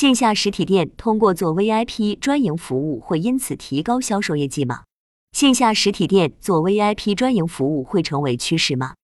[0.00, 4.84] 线下实体店通过做 VIP 专营服务会因此提高销售业绩吗？
[5.32, 8.94] 线下实体店做 VIP 专营服务会成为趋势吗？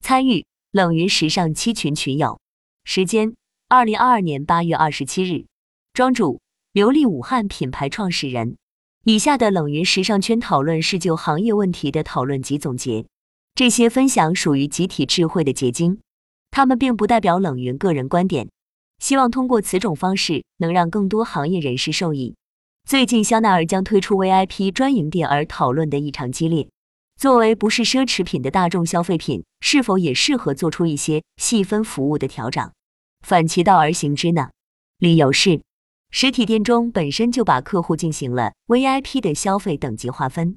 [0.00, 2.40] 参与冷云时尚七群群友，
[2.84, 3.34] 时间
[3.68, 5.44] 二零二二年八月二十七日，
[5.92, 6.40] 庄主
[6.72, 8.56] 刘丽武汉品牌创始人。
[9.04, 13.04] 以下的冷云时尚圈讨论是就行业问题的讨论及总结，
[13.54, 16.00] 这些分享属于集体智慧的结晶，
[16.50, 18.48] 他们并不代表冷云个人观点。
[18.98, 22.34] 希望通过此种方式，能让更多行业人士受益。
[22.88, 26.68] 最近，香奈儿将推出 VIP 专营店，而讨论的异常激烈。
[27.18, 32.70] 作为不是奢侈品的大众消费品，是否也适合做出一些细分服务的调整？
[33.26, 34.50] 反其道而行之呢？
[34.98, 35.62] 理由是，
[36.10, 40.56] 实体店中本身就把客户进行了 VIP 的消费等级划分，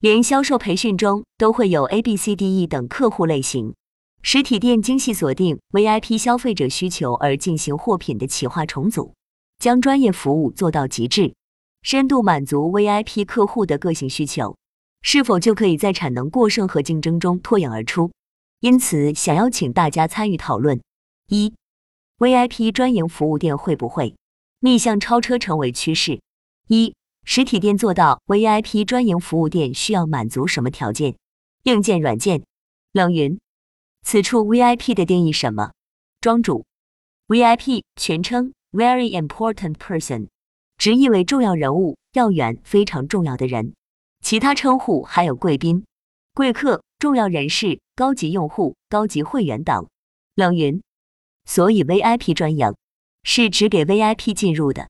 [0.00, 3.74] 连销售培训中都会有 A、B、C、D、E 等客户类型。
[4.22, 9.14] 实体店精细锁定 VIP 消费者需求而进行货品的企划重组，
[9.58, 11.34] 将专业服务做到极致，
[11.82, 14.56] 深度满足 VIP 客户的个性需求，
[15.00, 18.10] 是否就可以在产能过剩和竞争中脱颖而出？
[18.60, 20.82] 因此，想邀请大家参与讨论：
[21.28, 21.54] 一、
[22.18, 24.14] VIP 专营服务店会不会
[24.60, 26.20] 逆向超车成为趋势？
[26.68, 31.16] 一、实体店做到 VIP 专营服务店需要满足什么条件？
[31.62, 32.42] 硬件、软件？
[32.92, 33.40] 冷云。
[34.02, 35.72] 此处 VIP 的定义什么？
[36.20, 36.64] 庄主
[37.28, 40.28] ，VIP 全称 Very Important Person，
[40.76, 43.74] 直译为重要人物、要员、非常重要的人。
[44.22, 45.84] 其他称呼还有贵宾、
[46.34, 49.88] 贵客、重要人士、高级用户、高级会员等。
[50.34, 50.82] 冷云，
[51.44, 52.74] 所以 VIP 专营
[53.22, 54.88] 是只给 VIP 进入的。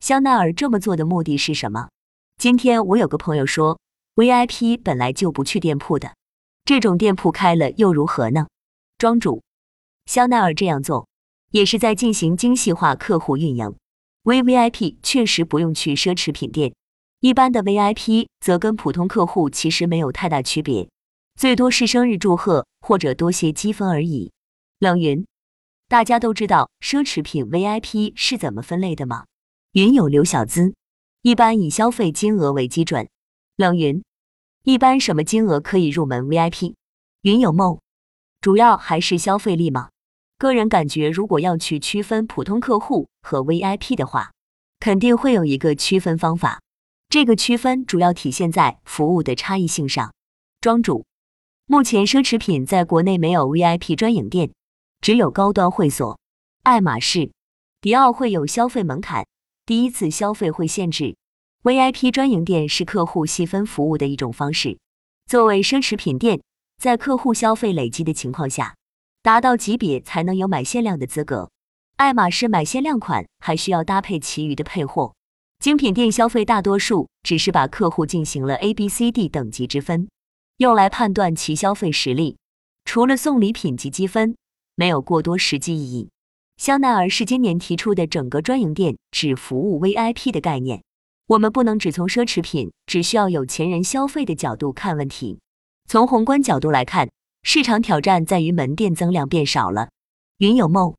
[0.00, 1.88] 香奈儿这么做的目的是什么？
[2.36, 3.78] 今天我有个朋友说
[4.16, 6.14] ，VIP 本来就不去店铺的。
[6.64, 8.46] 这种店铺开了又如何呢？
[8.98, 9.42] 庄主，
[10.06, 11.08] 香奈儿这样做
[11.50, 13.74] 也是在进行精细化客户运营。
[14.22, 16.74] VVIP 确实不用去奢侈品店，
[17.20, 20.88] 一般的 VIP 则跟普通客户其实没有太大区别，
[21.34, 24.30] 最多是生日祝贺或者多些积分而已。
[24.78, 25.26] 冷云，
[25.88, 29.24] 大家都知道奢侈品 VIP 是怎么分类的吗？
[29.72, 30.74] 云有刘小资，
[31.22, 33.08] 一般以消费金额为基准。
[33.56, 34.02] 冷云。
[34.64, 36.74] 一般什么金额可以入门 VIP？
[37.22, 37.78] 云有梦，
[38.42, 39.88] 主要还是消费力吗？
[40.36, 44.32] 个人感觉，如果要去区分普通客户和 VIP 的话，
[44.78, 46.60] 肯定会有一个区分方法。
[47.08, 50.12] 这个区分主要体现在服务的差异性上。
[50.60, 51.06] 庄主，
[51.64, 54.52] 目前奢侈品在国内没有 VIP 专营店，
[55.00, 56.18] 只有高端会所。
[56.64, 57.32] 爱马仕、
[57.80, 59.26] 迪奥会有消费门槛，
[59.64, 61.16] 第一次消费会限制。
[61.62, 64.78] VIP 专营店是客户细分服务的一种方式。
[65.26, 66.40] 作为奢侈品店，
[66.78, 68.74] 在客户消费累积的情况下，
[69.22, 71.50] 达到级别才能有买限量的资格。
[71.96, 75.12] 爱马仕买限量款还需要搭配其余的配货。
[75.58, 80.08] 精品店消费大多数只是把客户进行了 A、B、C、D 等级之分，
[80.56, 82.38] 用来判断其消费实力。
[82.86, 84.34] 除了送礼品及积分，
[84.76, 86.08] 没有过多实际意义。
[86.56, 90.82] 香奈儿是今年提出的整个专营店只服务 VIP 的概念。
[91.30, 95.38] 我们不能只从奢侈品只需要有钱人消费的角度看问题。
[95.86, 97.08] 从宏观角度来看，
[97.44, 99.90] 市场挑战在于门店增量变少了。
[100.38, 100.96] 云有梦，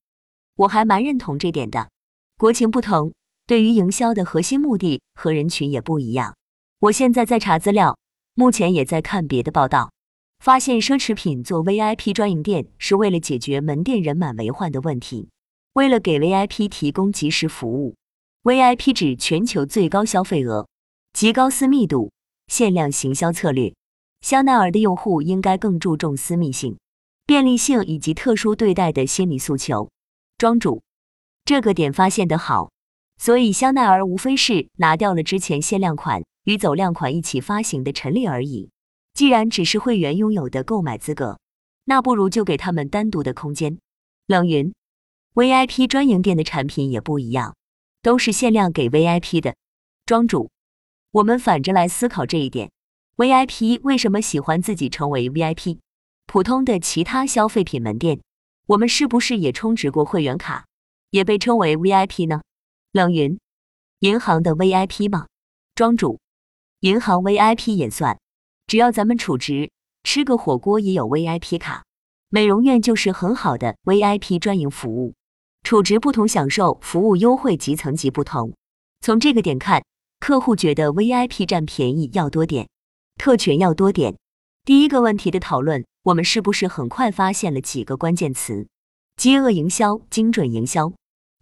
[0.56, 1.90] 我还蛮认同这点的。
[2.38, 3.12] 国情不同，
[3.46, 6.34] 对于营销的核心目的和人群也不一样。
[6.80, 7.98] 我现在在查资料，
[8.34, 9.92] 目前也在看别的报道，
[10.40, 15.28] 发现奢侈品做 VIP 专营店是为了解决门店人满为患的问题，
[15.74, 17.96] 为了给 VIP 提供及时服务。
[18.44, 20.68] VIP 指全球最高消费额、
[21.14, 22.12] 极高私密度、
[22.48, 23.72] 限量行销策略。
[24.22, 26.80] 香奈儿的用户应该更注重私密性、
[27.28, 29.92] 便利性以及特殊对待的心理诉求。
[30.40, 30.82] 庄主，
[31.46, 32.72] 这个点发现的好。
[33.20, 38.72] 所以香奈儿无非是拿掉了之前限量款与走量款一起发行的陈列而已。
[39.14, 41.40] 既然只是会员拥有的购买资格，
[41.86, 43.78] 那不如就给他们单独的空间。
[44.26, 44.74] 冷云
[45.36, 47.54] ，VIP 专营店的产品也不一样。
[48.02, 49.56] 都是限量给 VIP 的，
[50.06, 50.50] 庄主，
[51.12, 52.72] 我们反着来思考这一点
[53.16, 55.78] ：VIP 为什么喜欢自己成为 VIP？
[56.26, 58.20] 普通的其他消费品门店，
[58.68, 60.66] 我们是不是也充值过会员卡，
[61.12, 62.42] 也被称为 VIP 呢？
[62.92, 63.38] 冷云，
[64.00, 65.28] 银行的 VIP 吗？
[65.76, 66.20] 庄主，
[66.80, 68.20] 银行 VIP 也算，
[68.66, 69.70] 只要咱们储值，
[70.04, 71.84] 吃个火锅也有 VIP 卡。
[72.30, 75.14] 美容院就是很好的 VIP 专营服务。
[75.64, 78.54] 储值不同，享受服务优惠及层级不同。
[79.00, 79.84] 从这个点看，
[80.20, 82.68] 客户觉得 VIP 占便宜要多点，
[83.18, 84.18] 特权要多点。
[84.64, 88.68] 第一个问题的讨论，我们是不是很快发现了几个关键词？
[89.16, 90.92] 饥饿营销、精准营销。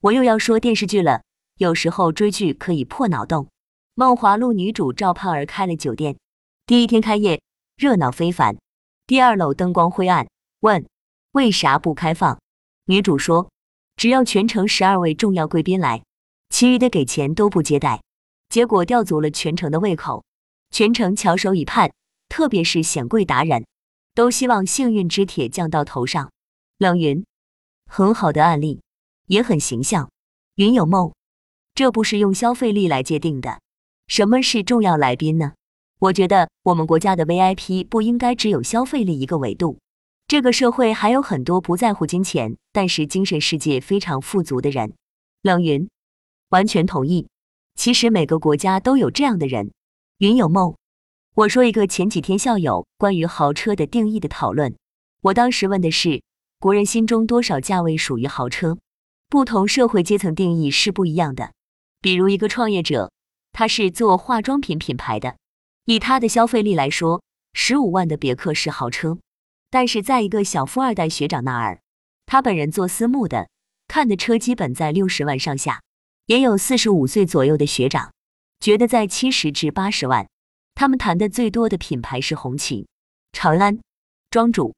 [0.02, 1.22] 我又要说电视剧了，
[1.58, 3.48] 有时候追剧可以破脑洞。
[3.96, 6.18] 梦华录女主赵盼儿开了酒店，
[6.66, 7.42] 第一天开业
[7.76, 8.58] 热闹非凡。
[9.06, 10.28] 第二楼灯光灰暗，
[10.62, 10.86] 问
[11.32, 12.40] 为啥不开放？
[12.86, 13.50] 女主说
[14.00, 16.02] 只要全程十二位重要贵宾来，
[16.48, 18.02] 其余的给钱都不接待。
[18.48, 20.24] 结果吊足了全城的胃口，
[20.72, 21.92] 全程翘首以盼，
[22.30, 23.66] 特别是显贵达人，
[24.16, 26.32] 都希望幸运之铁降到头上。
[26.78, 27.26] 冷云，
[27.88, 28.80] 很好的案例，
[29.28, 30.10] 也很形象。
[30.56, 31.12] 云有梦，
[31.76, 33.60] 这不是用消费力来界定的。
[34.08, 35.52] 什么是重要来宾呢？
[36.00, 39.78] 我觉得我们国家的 VIP 不应该只有消费力一个维度。
[40.30, 44.94] 这个社会还有很多不在乎金钱，但是精神世界非常富足的人。
[45.42, 45.90] 冷云，
[46.50, 47.28] 完全同意。
[47.74, 49.72] 其实每个国家都有这样的人。
[50.20, 50.76] 云有梦，
[51.34, 54.76] 我说一个前几天校友关于豪车的定义的讨论。
[55.22, 56.22] 我当时问的是，
[56.60, 58.78] 国人心中多少价位属于豪车？
[59.30, 61.54] 不同社会阶层定义是不一样的。
[62.02, 63.12] 比如一个创业者。
[63.52, 65.38] 他是做化妆品品牌的，
[65.86, 67.24] 以他的消费力来说，
[67.54, 69.18] 十五万的别克是豪车。
[69.70, 71.82] 但是在一个小富二代学长那儿，
[72.26, 73.50] 他本人做私募的，
[73.88, 75.82] 看的车基本在六十万上下。
[76.26, 78.14] 也有四十五岁左右的学长，
[78.60, 80.28] 觉得在七十至八十万。
[80.76, 82.88] 他们谈的最多的品牌是红旗、
[83.32, 83.80] 长安、
[84.30, 84.76] 庄主。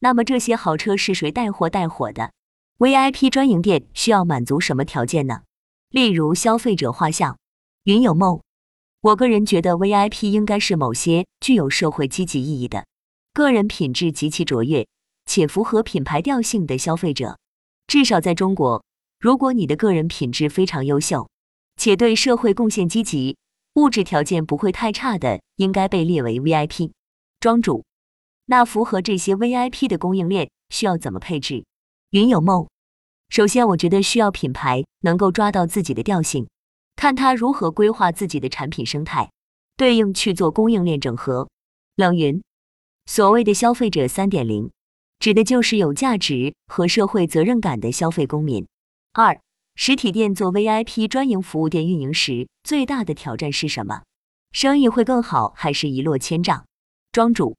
[0.00, 2.32] 那么这些豪车是谁带货带火的
[2.78, 5.42] ？VIP 专营店需要满足什么条件呢？
[5.88, 7.38] 例如消费者画像。
[7.84, 8.40] 云有梦，
[9.00, 12.84] 我个人觉得 VIP 应该是某些具有社会积极意义的、
[13.34, 14.86] 个人品质极其卓越
[15.24, 17.38] 且符合品牌调性的消费者。
[17.86, 18.84] 至少在中国，
[19.18, 21.28] 如果你的个人品质非常优秀，
[21.76, 23.36] 且对社会贡献积极，
[23.74, 26.90] 物质条件不会太差的，应该被列为 VIP。
[27.40, 27.84] 庄主，
[28.46, 31.64] 那符合这些 VIP 的供应链需要怎么配置？
[32.10, 32.68] 云有梦，
[33.30, 36.46] 首先我觉得需要品牌能够抓到自己的调性。
[36.94, 39.30] 看他如何规划自己的产品生态，
[39.78, 41.48] 对应去做供应链整合。
[41.96, 42.42] 冷云，
[43.14, 44.70] 所谓的消费者三点零，
[45.18, 48.66] 指的就是有价值和社会责任感的消费公民。
[49.12, 49.38] 二，
[49.74, 54.00] 实体店做 VIP 专营服务店运营时，最大的挑战是什么？
[54.52, 56.64] 生意会更好，还是一落千丈？
[57.12, 57.54] 庄主，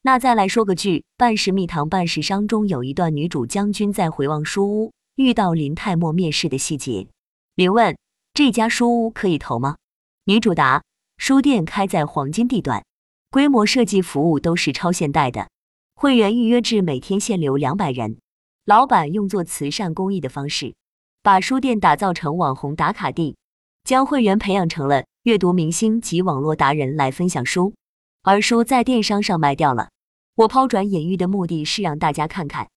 [0.00, 7.06] 那再来说个剧《半世蜜糖半世伤》中有一段女主将军在回望书屋遇到林太墨面试的细节。
[7.54, 7.94] 林问。
[8.32, 9.76] 这家书屋可以投吗？
[10.24, 10.82] 女主答：
[11.18, 12.82] 书店开在黄金地段，
[13.30, 15.48] 规模、设计、服务都是超现代的，
[15.94, 18.18] 会员预约制，每天限流两百人。
[18.64, 20.74] 老板用做慈善公益的方式，
[21.22, 23.36] 把书店打造成网红打卡地，
[23.84, 27.74] 将会员培养成了阅读明星及网络达人来分享书，
[28.22, 29.90] 而书在电商上卖掉了。
[30.34, 32.68] 我抛砖引玉的目的是让大家看看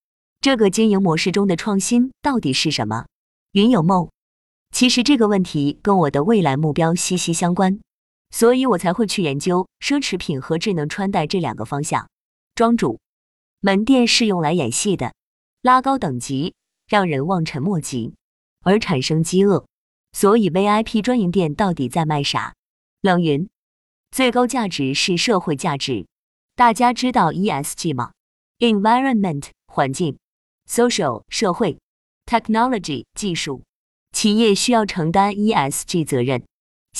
[0.41, 3.05] 这个经营模式中的创新到底是什么。
[3.53, 4.09] 云有梦。
[4.71, 7.79] 其实这个问题跟我的未来目标息息相关，
[8.31, 12.09] 所以我才会去研究奢侈品和智能穿戴这两个方向。
[12.55, 12.99] 庄主，
[13.59, 15.13] 门店是用来演戏的，
[15.61, 16.53] 拉高等级，
[16.87, 18.13] 让人望尘莫及，
[18.61, 19.65] 而产生饥饿。
[20.11, 22.55] 所以 VIP 专营店到底在卖啥？
[23.01, 23.47] 冷云，
[24.11, 26.07] 最高价值是社会价值。
[26.55, 28.11] 大家知道 ESG 吗
[28.57, 30.17] ？Environment 环境
[30.67, 31.79] ，Social 社会
[32.25, 33.63] ，Technology 技术。
[34.11, 36.43] 企业需要承担 ESG 责任，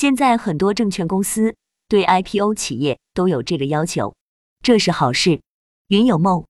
[0.00, 1.54] 现在很多证券公司
[1.86, 4.14] 对 IPO 企业都有这个要求，
[4.62, 5.42] 这是好事。
[5.88, 6.46] 云有梦，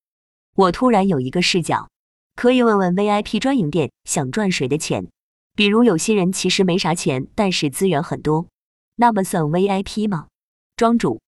[0.55, 1.89] 我突然有一个视角，
[2.37, 5.05] 可以问问 VIP 专营店想赚谁的钱？
[5.53, 8.47] 比如有些人其实没啥钱，但是资源很多，
[8.95, 10.29] 那么算 VIP 吗？
[10.77, 11.19] 庄主，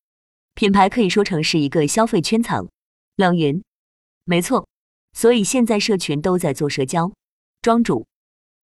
[0.55, 2.69] 品牌可以说成是一个消费圈层。
[3.17, 3.61] 冷云，
[4.23, 4.65] 没错，
[5.11, 7.11] 所以现在社群都在做社交。
[7.61, 8.07] 庄主，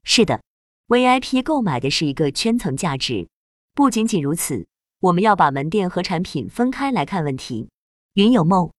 [0.05, 0.41] 是的。
[0.87, 3.29] VIP 购买的是一个圈层价值，
[3.79, 4.67] 不仅仅如此，
[4.99, 7.69] 我们要把门店和产品分开来看问题。
[8.15, 8.73] 云有梦，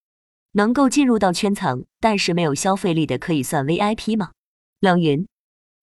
[0.51, 4.31] 能够进入到圈层，但是没有消费力的，可以算 VIP 吗？
[4.81, 5.25] 冷云，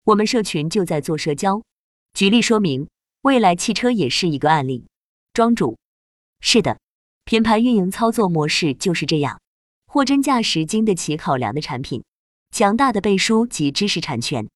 [0.05, 1.63] 我们社群就在做社交，
[2.13, 2.91] 举例说明，
[3.23, 4.87] 未来汽车也是一个案例。
[5.33, 5.79] 庄主，
[6.41, 6.79] 是的，
[7.25, 9.41] 品牌运营操作模式就是这样，
[9.87, 12.05] 货真价实、经得起考量的产品，
[12.51, 14.47] 强大的背书及知识产权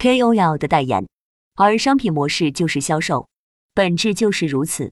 [0.00, 1.06] ，KOL 的代言。
[1.54, 3.28] 而商品模式就是销售，
[3.78, 4.90] 本质就是如此。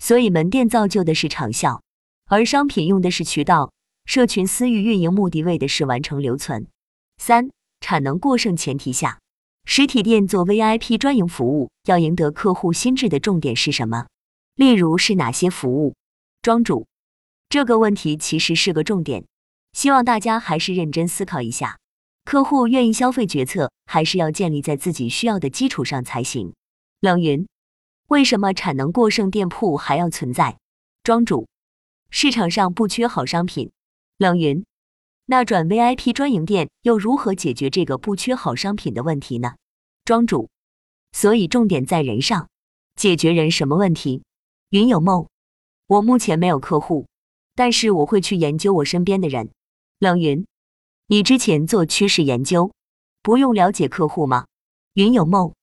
[0.00, 1.84] 所以门店造就的是长效，
[2.26, 3.72] 而商品用的是渠道。
[4.06, 6.66] 社群私域运营目的为的是完成留存。
[7.16, 9.20] 三产能过剩前提下，
[9.66, 14.08] 实体店做 VIP 专营服务，要赢得客户心智的重点是什么？
[14.56, 15.94] 例如是哪些服务？
[16.42, 16.88] 庄主，
[17.48, 19.24] 这个问题其实是个重点，
[19.74, 21.78] 希望大家还是认真思考一下。
[22.24, 26.52] 客户愿意消费决策，还是要建立在自己需要的基础上才行。
[27.00, 27.46] 冷云：
[28.08, 30.58] 为什么产能过剩店铺还要存在？
[31.02, 31.48] 庄主：
[32.10, 33.70] 市场上不缺好商品。
[34.18, 34.66] 冷云：
[35.24, 39.54] 那转 VIP 专营店又如何解决这个不缺好商品的问题呢？
[40.04, 40.50] 庄主：
[41.12, 42.48] 所以重点在人上，
[42.94, 44.22] 解决人什么问题？
[44.68, 45.26] 云有梦：
[45.86, 47.06] 我目前没有客户，
[47.54, 49.50] 但是我会去研究我身边的人。
[49.98, 50.46] 冷云：
[51.06, 52.70] 你之前做趋势研究，
[53.22, 54.46] 不用了解客户吗？
[54.92, 55.54] 云有梦：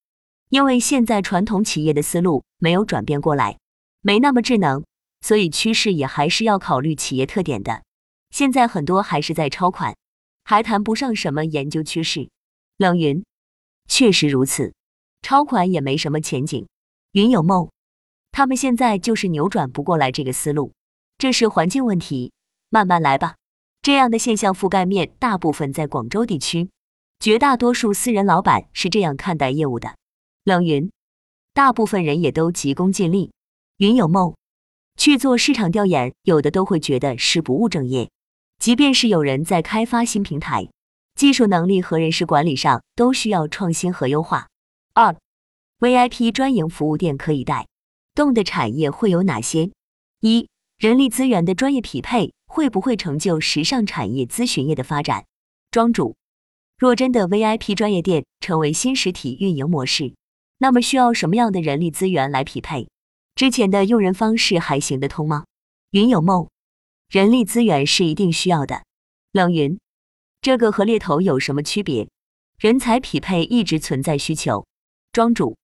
[0.52, 3.58] 因为现在传统企业的思路没有转变过来，
[4.02, 4.84] 没那么智能，
[5.22, 7.84] 所以趋势也还是要考虑企业特点的。
[8.32, 9.96] 现在很多还是在抄款，
[10.44, 12.30] 还谈不上什么研究趋势。
[12.76, 13.24] 冷云：
[13.88, 14.74] 确实如此，
[15.22, 16.68] 抄款也没什么前景。
[17.14, 17.70] 云有梦：
[18.34, 20.74] 他们现在就是扭转不过来这个思路，
[21.18, 22.34] 这是环境问题，
[22.70, 23.36] 慢慢来吧。
[23.82, 26.70] 这样的现象覆盖面大部分在广州地区，
[27.22, 29.96] 绝大多数私人老板是这样看待业务的。
[30.44, 30.92] 冷云，
[31.54, 33.32] 大部分人也都急功近利。
[33.78, 34.36] 云有梦，
[34.98, 38.10] 去做市场调研，有的都会觉得是不务正业。
[38.58, 40.68] 即便是有人在开发新平台，
[41.16, 44.48] 技术能力和人事管理上都需要创新和优化。
[44.94, 45.16] 二
[45.80, 47.68] ，VIP 专营服务店可以带
[48.16, 49.72] 动的产业会有哪些？
[50.22, 52.34] 一，人力资源的专业匹配。
[52.54, 55.24] 会不会成就时尚产业咨询业的发展？
[55.72, 56.18] 庄主，
[56.78, 60.14] 若真的 VIP 专业店成为新实体运营模式，
[60.62, 62.88] 那么需要什么样的人力资源来匹配？
[63.34, 65.46] 之前的用人方式还行得通吗？
[65.90, 66.48] 云有梦，
[67.10, 68.84] 人力资源是一定需要的。
[69.32, 69.80] 冷云，
[70.40, 72.08] 这个和猎头有什么区别？
[72.60, 74.68] 人才匹配一直存在需求。
[75.12, 75.58] 庄主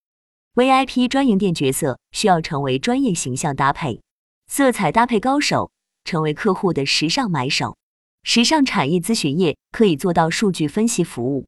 [0.56, 4.02] ，VIP 专营店角色需要成为专业形象搭配、
[4.48, 5.70] 色彩搭配高手。
[6.06, 7.76] 成为客户的时尚买手，
[8.24, 11.46] 时尚产业咨询业可以做到数据分析服务、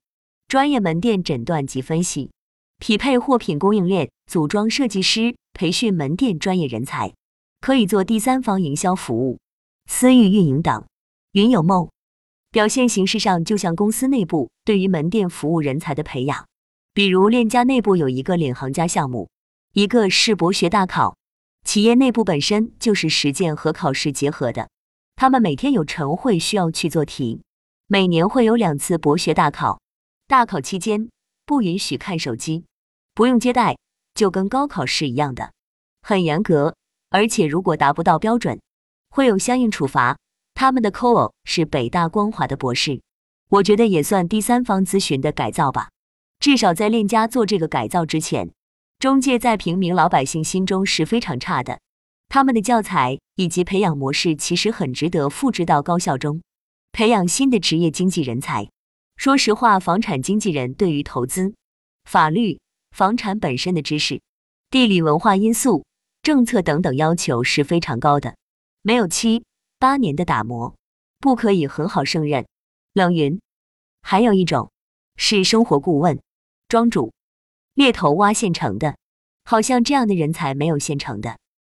[0.49, 2.29] 专业门店诊断及分析、
[2.79, 7.13] 匹配货品供应链、组装设计师、培训门店专业人才，
[7.59, 9.37] 可以做第三方营销服务、
[9.85, 10.85] 私域运营等。
[11.33, 11.89] 云有梦，
[12.51, 16.47] 表现形式上就像公司内部对于门店服务人才的培养，
[16.93, 19.29] 比如链家内部有一个领航家项目，
[19.73, 21.17] 一个是博学大考。
[21.65, 24.69] 企业内部本身就是实践和考试结合的，
[25.17, 27.41] 他们每天有晨会需要去做题，
[27.85, 29.81] 每年会有两次博学大考。
[30.27, 31.09] 大考期间
[31.45, 32.65] 不允许看手机，
[33.19, 33.77] 不用接待，
[34.13, 35.51] 就跟高考是一样的，
[36.01, 36.77] 很严格。
[37.09, 38.61] 而且如果达不到标准，
[39.09, 40.17] 会有相应处罚。
[40.53, 43.01] 他们的 co 是北大光华的博士，
[43.49, 45.89] 我觉得也算第三方咨询的改造吧，
[46.39, 48.49] 至少在链家做这个改造之前。
[48.99, 51.81] 中介在平民老百姓心中是非常差的，
[52.29, 56.41] 他们的教材以及培养模式其实很值得复制到高校中，
[56.93, 58.69] 培养新的职业经纪人才。
[59.17, 61.53] 说实话，房产经纪人对于投资、
[62.05, 62.57] 法律、
[62.91, 64.21] 房产本身的知识、
[64.69, 65.85] 地理文化因素、
[66.21, 68.35] 政策等等要求是非常高的，
[68.81, 69.43] 没有七
[69.77, 70.75] 八年的打磨，
[71.19, 72.45] 不可以很好胜任。
[72.93, 73.39] 冷云，
[74.01, 74.71] 还有一种
[75.15, 76.19] 是生活顾问，
[76.67, 77.11] 庄主。
[77.75, 78.97] 猎头挖现成的，
[79.45, 81.37] 好像这样的人才没有现成的。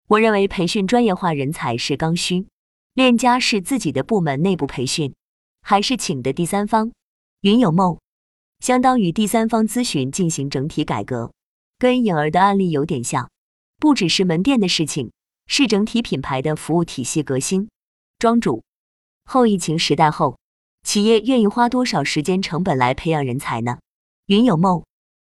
[0.08, 2.46] 我认为培训专业化人才是刚需。
[2.94, 5.14] 链家是自己的部门内部培训，
[5.60, 6.90] 还是请的第三方？
[7.42, 7.98] 云有梦，
[8.60, 11.32] 相当于第三方咨询进行整体改革，
[11.78, 13.30] 跟颖儿的案例有点像，
[13.78, 15.10] 不只是门店的事情，
[15.46, 17.68] 是整体品牌的服务体系革新。
[18.18, 18.62] 庄主，
[19.24, 20.38] 后疫情时代后，
[20.82, 23.78] 企业愿意花多少时间成本来培养人才呢？
[24.26, 24.84] 云有梦。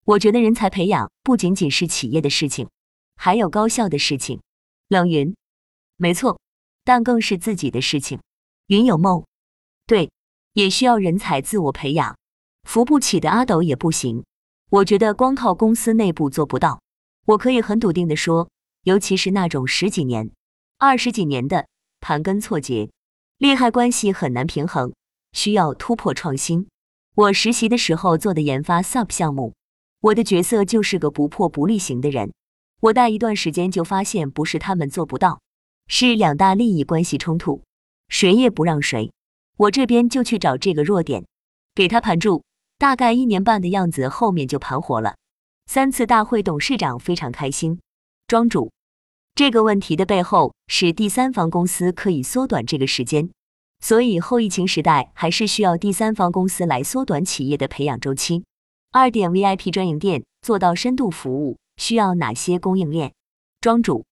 [0.05, 2.69] 我觉得人才培养不仅仅是企业的事情，
[3.15, 4.41] 还有高校的事情。
[4.89, 5.37] 冷云，
[5.97, 6.41] 没错，
[6.83, 8.19] 但更是自己的事情。
[8.67, 9.25] 云有梦，
[9.87, 10.11] 对，
[10.55, 12.17] 也需要人才自我培养。
[12.65, 14.25] 扶不起的阿斗也不行。
[14.71, 16.81] 我觉得光靠公司内部做不到。
[17.27, 18.49] 我可以很笃定的说，
[18.83, 20.31] 尤其是那种十几年、
[20.79, 21.67] 二十几年的，
[22.01, 22.91] 盘根错节，
[23.39, 24.93] 利害关系很难平衡，
[25.33, 26.67] 需要突破创新。
[27.15, 29.55] 我实习的时候做的研发 SUP 项目。
[30.01, 32.33] 我的角色就是个不破不立型的人，
[32.81, 35.41] 我带一段时间就发现不是他们做不到，
[35.87, 37.63] 是两大利益关系冲突，
[38.09, 39.13] 谁也不让谁。
[39.59, 41.25] 我这边就去找这个弱点，
[41.73, 42.43] 给他盘住，
[42.83, 45.15] 大概一年半的样子，后面就盘活了。
[45.67, 47.79] 三次大会，董事长非常开心。
[48.27, 48.73] 庄主，
[49.37, 53.31] 这个问题的背后是第三方公司可以缩短这个时间，
[53.79, 58.43] 所以后疫情时代还是需要第三方公司来缩短企业的培养周期。
[58.91, 63.13] 二点 VIP 专营店做到深度服务需要哪些供应链？
[63.61, 64.05] 庄主，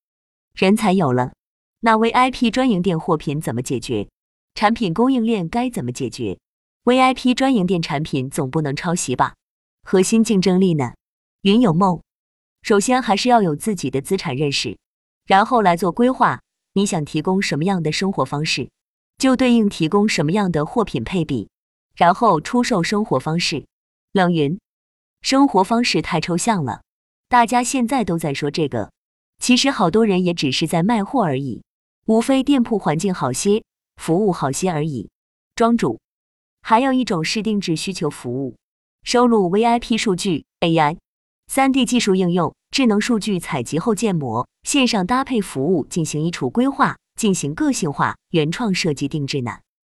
[0.54, 1.32] 人才有了，
[1.80, 4.06] 那 VIP 专营店货品怎么解决？
[4.54, 6.38] 产品供应链该怎么解决
[6.90, 9.34] ？VIP 专营店产品总不能抄袭吧？
[9.84, 10.94] 核心竞争力呢？
[11.42, 12.02] 云有梦，
[12.62, 14.76] 首先还是要有自己的资产认识，
[15.24, 16.40] 然后来做规划。
[16.72, 18.70] 你想提供什么样的生活方式，
[19.18, 21.48] 就对应提供什么样的货品配比，
[21.94, 23.66] 然后出售生活方式。
[24.10, 24.58] 冷云，
[25.22, 26.82] 生活方式太抽象了，
[27.28, 28.90] 大家现在都在说这个，
[29.38, 31.62] 其实好多人也只是在卖货而已，
[32.06, 33.62] 无非店铺环境好些，
[33.96, 35.08] 服务好些而已。
[35.54, 36.00] 庄主，
[36.62, 38.56] 还有一种是定制需求服务，
[39.02, 40.96] 收录 VIP 数据、AI、
[41.52, 42.54] 3D 技术应用。
[42.70, 49.58] 智能数据采集后建模，线上搭配服务进行衣橱规划，进行个性化原创设计定制呢，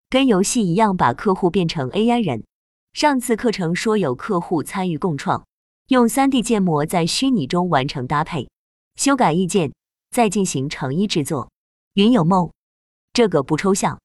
[0.09, 2.45] 跟游戏一样把客户变成 AI 人。
[2.93, 5.45] 上次课程说有客户参与共创，
[5.89, 8.49] 用 3D 建模在虚拟中完成搭配、
[8.95, 9.73] 修改意见，
[10.13, 11.51] 再进行成衣制作。
[11.95, 12.53] 云有梦，
[13.13, 13.99] 这个不抽象。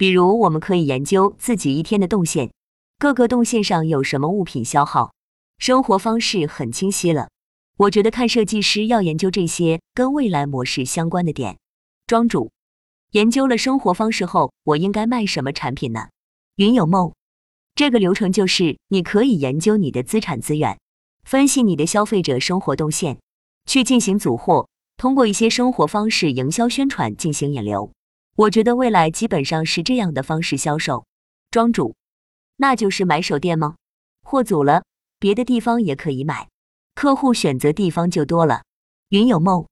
[0.00, 2.50] 比如我们可以研究自己一天的动线，
[2.98, 5.12] 各个动线上有什么物品消耗，
[5.58, 7.28] 生活方式很清晰了。
[7.76, 11.58] 我觉得看设计师要研究这些跟未来模式相关的点。
[12.06, 12.50] 庄主
[13.10, 16.08] 研究了生活方式后，我应该卖什么产品呢？
[16.56, 17.12] 云有梦，
[17.74, 20.80] 这个流程就是你可以研究你的资产资源，
[21.24, 23.18] 分析你的消费者生活动线，
[23.66, 24.66] 去进行组货，
[24.96, 27.92] 通过一些生活方式营销宣传进行引流。
[28.40, 31.04] 我觉得未来基本上是这样的方式销售。
[31.50, 31.94] 庄主，
[32.56, 33.74] 那就是买手店吗？
[34.22, 34.84] 货足了，
[35.18, 36.48] 别的地方也可以买。
[36.94, 38.62] 客户选择地方就多了。
[39.10, 39.66] 云有梦，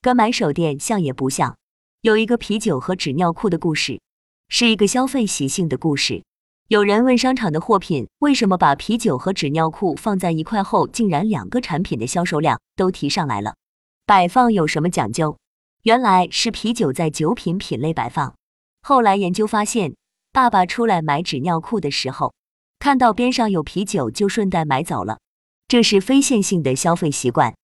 [0.00, 1.56] 跟买手店像也不像。
[2.02, 4.00] 有一个啤酒和纸尿裤的故事，
[4.48, 6.22] 是一个消费习性的故事。
[6.68, 13.56] 有人问商场的货品为什么把啤酒和纸尿裤放在一块后，竟然两个产品的销售量都提上来了？
[14.06, 15.36] 摆放有什么讲究？
[15.84, 18.34] 原来是啤酒在酒品品类摆放。
[18.80, 19.94] 后来研究发现，
[20.32, 22.32] 爸爸出来买纸尿裤的时候，
[22.78, 25.18] 看到边上有啤酒，就顺带买走了。
[25.68, 27.54] 这是非线性的消费习惯。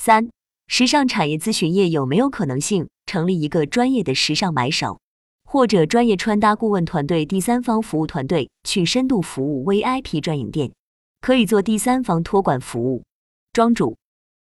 [0.00, 0.30] 三、
[0.68, 4.98] 时尚产业咨询业有没有可能性成立一个专业的时尚买手，
[5.44, 10.72] 或者专业穿搭顾问团队、第三方服务团队去深度服务 VIP 专营店，
[11.20, 13.04] 可以做第三方托管服务。
[13.52, 13.98] 庄主，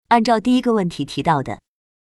[0.06, 1.58] 按照第一个问题提到的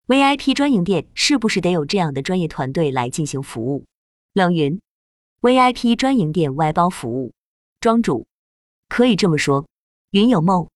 [0.07, 3.85] ，VIP 专营店是不是得有这样的专业团队来进行服务？
[4.33, 4.79] 冷云
[5.41, 7.33] ，VIP 专营店外包服务。
[7.79, 8.25] 庄主，
[8.89, 9.65] 可以这么说。
[10.11, 10.67] 云有梦。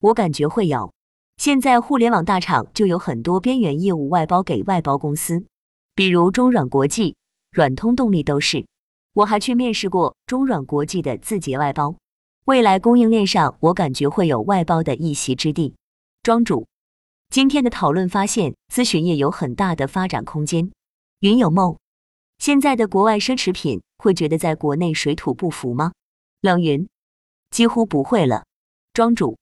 [0.00, 0.92] 我感觉会有，
[1.36, 5.44] 现在互联网大厂就有很多边缘业务外包给外包公司，
[5.94, 7.16] 比如中软国际、
[7.50, 8.66] 软通动力都是。
[9.14, 11.96] 我还去面试过中软国际的字节外包，
[12.44, 15.74] 未来供应链上我感觉会有外包的一席之地。
[16.22, 16.66] 庄主，
[17.30, 20.72] 今天的讨论发现咨询业有很大的发展空间。
[21.20, 21.76] 云有梦，
[22.38, 25.92] 现在的国外奢侈品会觉得在国内水土不服吗？
[26.40, 26.88] 冷云，
[27.50, 28.46] 几乎不会了。
[28.94, 29.36] 庄主。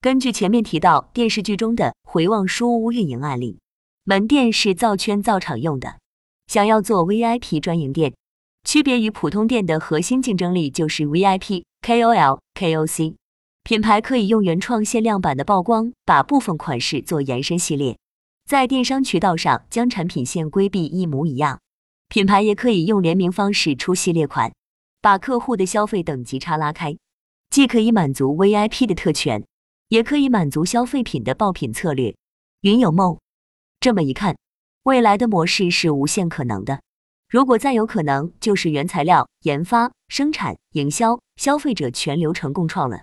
[0.00, 3.58] 根据前面提到电视剧中的回望书屋运营案例，
[4.04, 5.98] 门店是造圈造场用的。
[6.46, 8.14] 想要做 VIP 专营店，
[8.64, 13.16] 区别于普通店的核心竞争力就是 VIP、KOL、KOC。
[13.68, 17.98] 品牌可以用原创限量版的曝光，把部分款式做延伸系列，
[18.46, 21.60] 在电商渠道上将产品线规避一模一样。
[22.08, 24.50] 品牌也可以用联名方式出系列款，
[25.02, 26.96] 把客户的消费等级差拉开，
[27.50, 29.44] 既可以满足 VIP 的特权。
[29.88, 32.16] 也可以满足消费品的爆品策略。
[32.62, 33.18] 云有梦，
[33.80, 34.38] 这么一看，
[34.84, 36.80] 未来的模式是无限可能的。
[37.28, 43.02] 如果再有可能，就是原材料、研发、生产、营销、消费者全流程共创了。